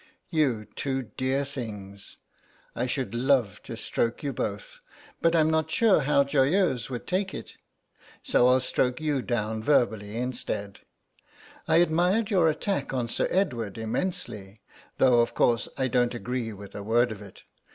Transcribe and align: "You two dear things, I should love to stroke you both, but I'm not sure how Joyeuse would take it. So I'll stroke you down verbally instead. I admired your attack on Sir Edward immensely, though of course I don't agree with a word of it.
"You 0.31 0.65
two 0.65 1.03
dear 1.03 1.45
things, 1.45 2.17
I 2.75 2.87
should 2.87 3.13
love 3.13 3.61
to 3.61 3.77
stroke 3.77 4.23
you 4.23 4.33
both, 4.33 4.79
but 5.21 5.35
I'm 5.35 5.51
not 5.51 5.69
sure 5.69 5.99
how 5.99 6.23
Joyeuse 6.23 6.89
would 6.89 7.05
take 7.05 7.35
it. 7.35 7.55
So 8.23 8.47
I'll 8.47 8.61
stroke 8.61 8.99
you 8.99 9.21
down 9.21 9.61
verbally 9.61 10.17
instead. 10.17 10.79
I 11.67 11.75
admired 11.75 12.31
your 12.31 12.49
attack 12.49 12.95
on 12.95 13.09
Sir 13.09 13.27
Edward 13.29 13.77
immensely, 13.77 14.61
though 14.97 15.21
of 15.21 15.35
course 15.35 15.69
I 15.77 15.87
don't 15.87 16.15
agree 16.15 16.51
with 16.51 16.73
a 16.73 16.81
word 16.81 17.11
of 17.11 17.21
it. 17.21 17.43